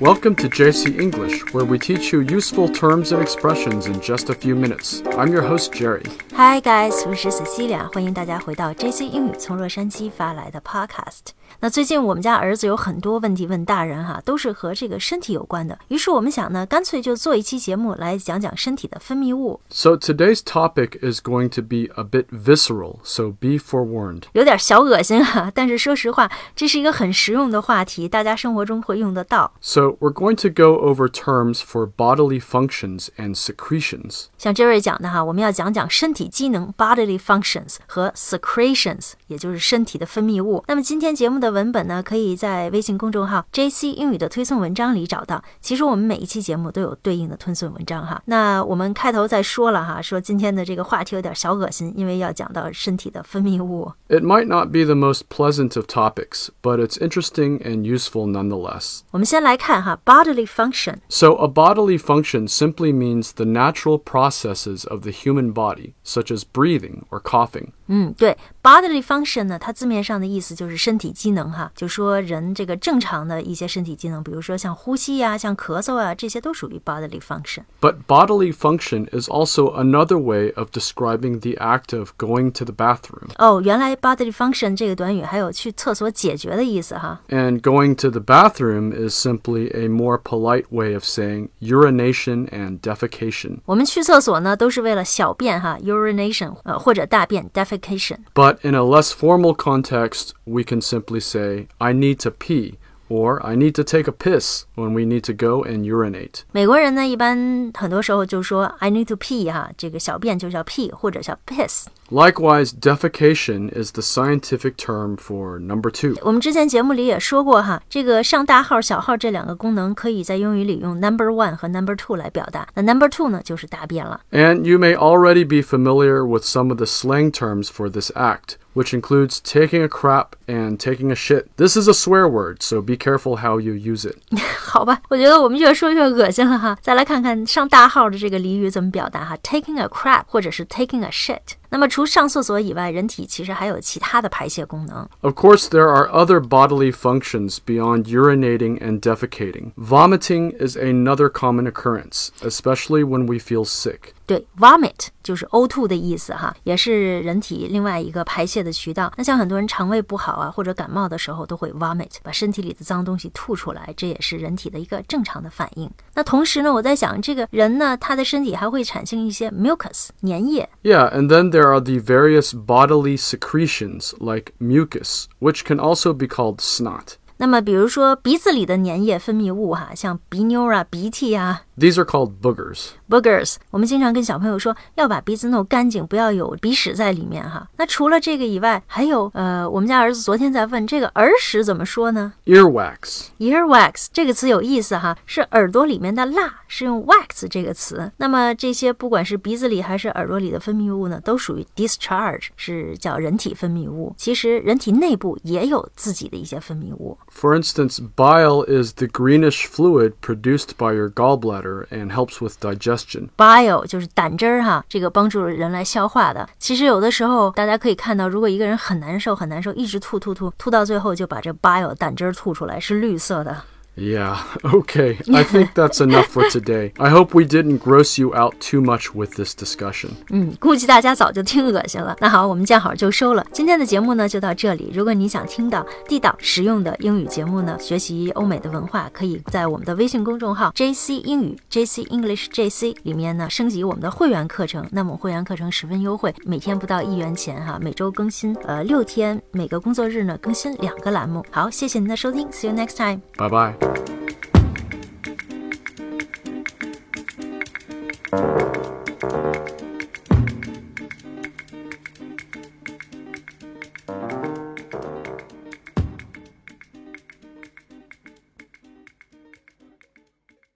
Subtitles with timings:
[0.00, 4.34] Welcome to JC English, where we teach you useful terms and expressions in just a
[4.34, 5.02] few minutes.
[5.16, 6.02] I'm your host, Jerry.
[6.34, 11.32] Hi guys，我是 Cecilia，欢迎大家回到 JC 英语从洛杉矶发来的 Podcast。
[11.60, 15.78] 那最近我们家儿子有很多问题问大人哈，都是和这个身体有关的。
[15.86, 24.22] 于是我们想呢，干脆就做一期节目来讲讲身体的分泌物， So today's topic is going to be a bit visceral, so be forewarned.
[24.32, 25.52] 有点小恶心哈。
[25.54, 29.52] 但是说实话，这是一个很实用的话题，大家生活中会用得到。
[29.60, 34.24] So we're going to go over terms for bodily functions and secretions.
[34.36, 40.64] 像 Jerry 讲的哈，我们要讲讲身体机能 （bodily functions） 和 secretions，也就是身体的分泌物。
[40.66, 45.42] 那么今天节目 的文本呢，可以在微信公众号 JC 英语的推送文章里找到。
[45.60, 48.22] 其实我们每一期节目都有对应的推送文章哈。
[48.26, 53.92] 那我们开头再说了哈，说今天的这个话题有点小恶心，因为要讲到身体的分泌物。
[54.08, 59.00] It might not be the most pleasant of topics, but it's interesting and useful nonetheless.
[59.10, 60.96] 我们先来看哈，bodily function。
[61.08, 66.42] So, a bodily function simply means the natural processes of the human body, such as
[66.50, 67.68] breathing or coughing.
[67.86, 77.62] 嗯，对，bodily function 呢，它字面上的意思就是身体机 能哈，就说人这个正常的一些身体机能，比如说像呼吸呀、像咳嗽啊，这些都属于 bodily function。
[77.80, 82.72] But bodily function is also another way of describing the act of going to the
[82.72, 83.30] bathroom.
[83.38, 87.20] 哦，原来 bodily function 这个短语还有去厕所解决的意思哈。
[87.28, 92.80] And going to the bathroom is simply a more polite way of saying urination and
[92.80, 93.58] defecation.
[93.64, 98.18] 我们去厕所呢，都是为了小便哈，urination，呃，或者大便 defecation。
[98.34, 102.74] But in a less formal context, we can simply say, I need to pee,
[103.08, 106.44] or I need to take a piss when we need to go and urinate.
[106.52, 111.86] 美国人呢，一般很多时候就说 I need to pee 哈，这个小便就叫 pee 或者叫 piss。
[112.10, 116.14] Likewise, defecation is the scientific term for number two.
[116.22, 122.68] 我们之前节目里也说过哈，这个上大号、小号这两个功能可以在英语里用 number one 和 number two 来表达。
[122.74, 124.20] 那 number two 呢，就是大便了。
[124.30, 128.56] And you may already be familiar with some of the slang terms for this act,
[128.76, 131.46] which includes taking a crap and taking a shit.
[131.56, 134.16] This is a swear word, so be careful how you use it.
[134.58, 136.76] 好吧，我觉得我们越说越恶心了哈。
[136.80, 141.56] 再来看看上大号的这个俚语怎么表达哈，taking a crap 或者是 taking a shit。
[141.70, 145.08] 那么除上厕所以外，人体其实还有其他的排泄功能。
[145.22, 149.72] Of course, there are other bodily functions beyond urinating and defecating.
[149.76, 154.12] Vomiting is another common occurrence, especially when we feel sick.
[154.26, 159.10] 对，vomit 就是呕吐的意思哈，也是人体另外一个排泄的渠道。
[159.16, 165.90] 那像很多人肠胃不好啊，或者感冒的时候，都会 vomit，把身体里的脏东西吐出来，这也是人体的一个正常的反应。
[166.14, 170.68] 那同时呢，我在想，这个人呢，他的身体还会产生一些 mucus 粘液。
[170.82, 176.27] Yeah, and then there are the various bodily secretions like mucus, which can also be
[176.27, 177.17] called snot.
[177.37, 182.89] 那么，比如说鼻子里的粘液分泌物哈，像鼻妞啊、鼻涕啊 These are called boogers.
[183.07, 187.67] boogers，我们经常跟小朋友说要把鼻子弄干净，不要有鼻屎在里面哈。
[187.77, 193.27] 那除了这个以外，还有呃，我们家儿子昨天在问这个耳屎怎么说呢？Earwax.
[193.37, 198.11] Earwax 这个词有意思哈，是耳朵里面的蜡，是用 wax 这个词。
[198.17, 204.15] 那么这些不管是鼻子里还是耳朵里的分泌物呢，都属于 discharge，是叫人体分泌物。
[204.17, 207.15] 其实人体内部也有自己的一些分泌物。
[207.30, 213.28] For instance, bile is the greenish fluid produced by your gallbladder and helps with digestion.
[213.36, 216.48] bile 就是胆汁儿哈，这个帮助人来消化的。
[216.58, 223.62] 其实有的时候大家可以看到，如果一个人很难受很难受，一直吐吐吐吐到最后就把这 bile 胆汁儿吐出来，是绿色的。
[223.96, 225.18] Yeah, okay.
[225.34, 226.92] I think that's enough for today.
[226.96, 230.12] I hope we didn't gross you out too much with this discussion.
[230.30, 232.16] 嗯，估计大家早就听恶心了。
[232.18, 233.46] 那好，我们见好就收了。
[233.52, 234.90] 今天的节目呢就到这里。
[234.94, 244.88] 如果你想听到地道实用的英语节目呢，学习欧美的文化，可以在我们的微信公众号 JC 英语 JC English JC 里面呢升级我们的会员课程。
[244.90, 251.44] 那么会员课程十分优惠，每天不到一元钱哈，每周更新呃六天，每个工作日呢更新两个栏目。
[251.50, 253.20] 好，谢谢您的收听，See you next time。
[253.36, 253.85] Bye bye.